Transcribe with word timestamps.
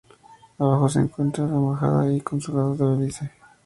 Abajo 0.57 0.89
se 0.89 0.97
encuentra 0.99 1.43
las 1.45 1.53
embajada 1.53 2.11
y 2.11 2.21
consulados 2.21 2.79
de 2.79 2.85
Belice. 2.85 3.31